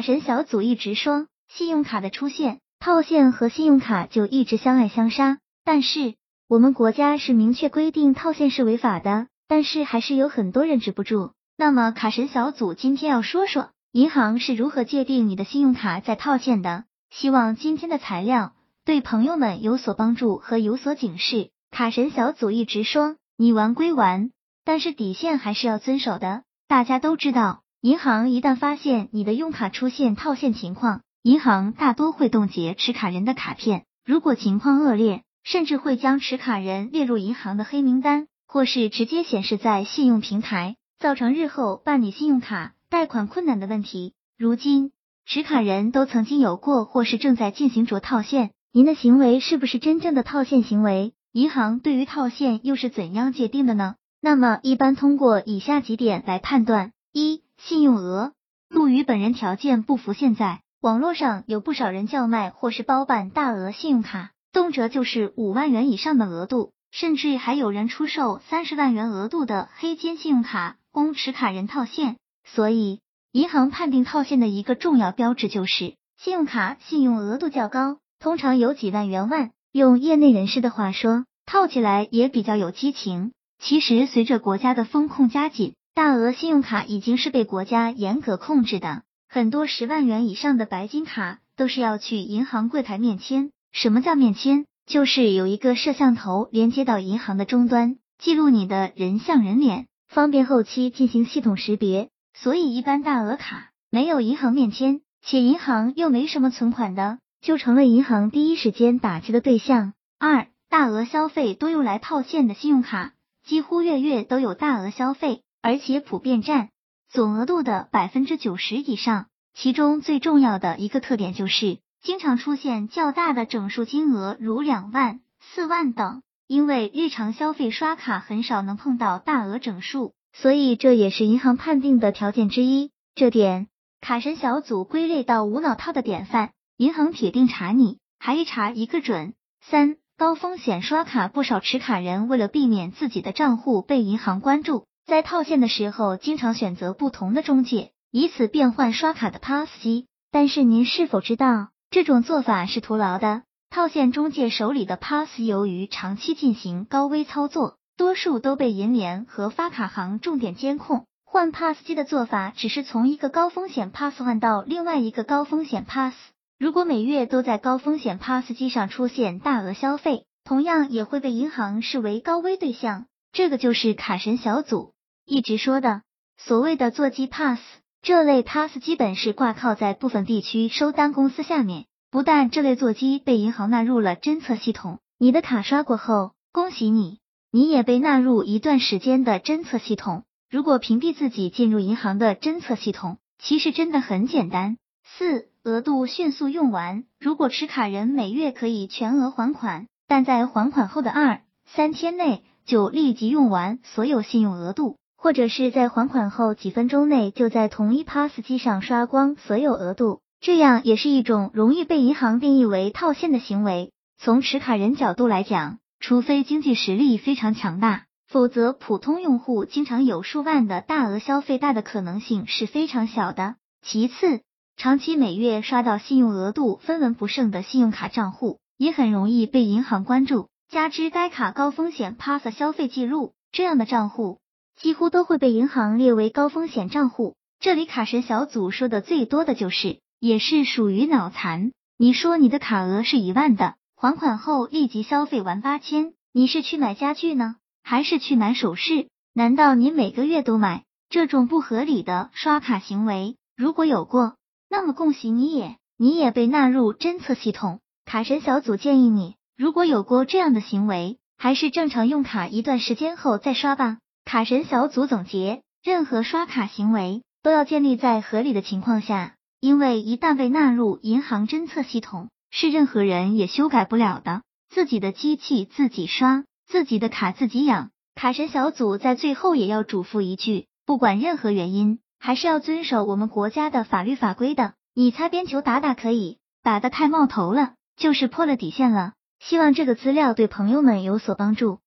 [0.00, 5.38] 神小组一直说，信用卡的出现，套现和信用卡就一直相爱相杀。
[5.64, 6.14] 但是
[6.48, 11.32] 我们国家是明确规定套现是违法的，但是还是有很多人止不住。
[11.56, 16.84] 那么卡神小组今天要说说，银行是如何界定你的信用卡在套现的。
[17.10, 18.52] 希望今天的材料
[18.84, 21.50] 对朋友们有所帮助和有所警示。
[21.70, 24.30] 卡神小组一直说，你玩归玩，
[24.64, 26.42] 但是底线还是要遵守的。
[26.66, 27.62] 大家都知道。
[27.82, 33.86] 银行一旦发现你的用卡出现套现情况，银行大多会冻结持卡人的卡片。
[34.04, 44.12] 如果情况恶劣，甚至会将持卡人列入银行的黑名单，或是直接显示在信用平台，造成日后办理信用卡贷款困难的问题。
[44.36, 44.92] 如今，
[45.24, 51.14] 持卡人都曾经有过或是正在进行着套现，您的行为是不是真正的套现行为？
[51.32, 53.94] 银行对于套现又是怎样界定的呢？
[54.20, 58.32] 那么，一般通过以下几点来判断：一信用额
[58.70, 60.12] 度与本人条件不符。
[60.14, 72.16] 现在网络上有不少人叫卖或是包办大额信用卡，动辄就是五万元以上的额度，甚至还有人出售三十万元额度的黑金信用卡供持卡人套现。
[72.44, 79.50] 所以，银行判定套现的一个重要标志就是信用卡信用额度较高，通常有几万元万。
[79.70, 83.32] 用业内人士的话说，套起来也比较有激情。
[83.62, 85.74] 其实，随着国家的风控加紧。
[86.00, 93.50] 大额信用卡已经是被国家严格控制的，很多十万元以上的白金卡都是要去银行柜台面签。
[93.70, 94.64] 什么叫面签？
[94.86, 102.08] 就是有一个摄像头连接到银行的终端，记录你的人像人脸，方便后期进行系统识别。
[102.32, 109.92] 所以一般大额卡没有银行面签，且银行又没什么存款的，就成了银行第一时间打击的对象。
[110.18, 113.12] 二、大额消费多用来套现的信用卡，
[113.44, 115.42] 几乎月月都有大额消费。
[115.62, 116.68] 而且普遍占
[117.08, 126.22] 总额度的百分之九十以上，其中最重要的一个特点就是经常出现较大的整数金额，如两万、四万等。
[126.46, 132.90] 因为日常消费刷卡很少能碰到大额整数，所以这也是银行判定的条件之一。
[133.14, 133.68] 这点
[134.00, 139.34] 卡神小组归类到无脑套的典范，银行铁定查你，还一查一个准。
[139.60, 144.86] 三高风险刷卡，不少持卡人为了避免自己的账户被银行关注。
[145.10, 150.06] 在套现的时候，经常选择不同的中介，以此变换刷卡的 POS 机。
[150.30, 153.42] 但是您是否知道，这种做法是徒劳的？
[153.70, 161.06] 套现中介手里的 POS 由于长期进行高危操作，多数都被银联和发卡行重点监控。
[161.24, 166.14] 换 POS 机的做法只是从一个高风险 POS 换到另外一个高风险 POS。
[166.56, 173.06] 如果每月都在高风险 POS 机上出现大额消费，同样也会被银行视为高危对象。
[173.32, 174.94] 这个就是卡神小组。
[175.30, 176.02] 一直说的
[176.36, 177.60] 所谓的座机 pass，
[178.02, 181.84] 这类 pass 基本是挂靠在部分地区收单公司下面。
[182.10, 187.20] 不但这类座机被银行纳入了侦测系统，你的卡刷过后，恭喜你，
[187.52, 190.24] 你也被纳入一段时间的侦测系统。
[190.50, 194.78] 如果屏蔽自己进入银行的侦测系统，其实真的很简单。
[195.04, 204.96] 四额度迅速用完，如果持卡人每月可以全额还款，但在还款后的二三天内就立即用完所有信用额度。
[205.22, 213.92] 或者是在还款后几分钟内就在同一 POS 机上刷光所有额度，这样也是一种容易被银行定义为套现的行为。
[214.16, 223.56] 从持卡人角度来讲，除非经济实力非常强大，否则普通用户经常有数万的大额消费大的可能性是非常小的。
[223.82, 224.40] 其次，
[224.78, 230.48] 长期每月刷到信用额度分文不剩的信用卡账户，也很容易被银行关注。
[230.70, 234.38] 加之该卡高风险 POS 消费记录，这样的账户。
[234.80, 237.36] 几乎都会被银行列为高风险账户。
[237.60, 241.72] 这里卡神小组说的最多的就是，也是属于脑残。
[241.98, 249.08] 你说你的卡额是一万的，还款后立即消费完八千，你是去买家具呢，还是去买首饰？
[249.34, 250.84] 难道你每个月都买？
[251.10, 254.36] 这种不合理的刷卡行为，如果有过，
[254.70, 257.80] 那么恭喜你也，你也被纳入侦测系统。
[258.06, 263.98] 卡神小组建议你，如果有过这样的行为，还是正常用卡一段时间后再刷吧。
[264.30, 274.42] 卡神小组总结：任何刷卡行为都要建立在合理的情况下，因为一旦被纳入银行侦测系统，是任何人也修改不了的。
[274.68, 277.90] 自己的机器自己刷，自己的卡自己养。
[278.14, 284.74] 卡神小组在最后也要嘱咐一句：不管任何原因，还是要遵守我们国家的法律法规的。
[284.94, 289.14] 你擦边球打打可以，打的太冒头了，就是破了底线了。
[289.40, 291.80] 希望这个资料对朋友们有所帮助。